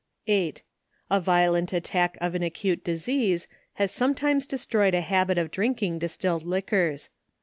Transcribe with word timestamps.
8. 0.25 0.63
A 1.11 1.19
violent 1.21 1.73
attack 1.73 2.17
of 2.19 2.33
an 2.33 2.41
acute 2.41 2.83
disease, 2.83 3.47
has 3.73 3.91
sometimes 3.91 4.47
destroyed 4.47 4.95
a 4.95 5.01
habit 5.01 5.37
of 5.37 5.51
drinking 5.51 5.99
distilled 5.99 6.41
liquors. 6.41 7.11